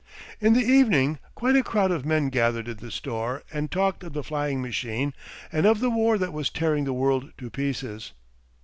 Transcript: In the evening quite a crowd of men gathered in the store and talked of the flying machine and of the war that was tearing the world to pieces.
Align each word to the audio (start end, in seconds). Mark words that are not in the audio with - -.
In 0.39 0.53
the 0.53 0.61
evening 0.65 1.19
quite 1.35 1.55
a 1.55 1.61
crowd 1.61 1.91
of 1.91 2.07
men 2.07 2.29
gathered 2.29 2.67
in 2.67 2.77
the 2.77 2.89
store 2.89 3.43
and 3.53 3.69
talked 3.69 4.03
of 4.03 4.13
the 4.13 4.23
flying 4.23 4.59
machine 4.59 5.13
and 5.51 5.67
of 5.67 5.79
the 5.79 5.91
war 5.91 6.17
that 6.17 6.33
was 6.33 6.49
tearing 6.49 6.85
the 6.85 6.91
world 6.93 7.31
to 7.37 7.51
pieces. 7.51 8.11